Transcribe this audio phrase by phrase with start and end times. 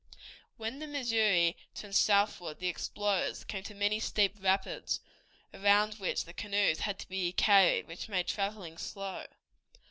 [0.57, 4.99] When the Missouri turned southward the explorers came to many steep rapids,
[5.53, 9.27] around which the canoes had to be carried, which made traveling slow.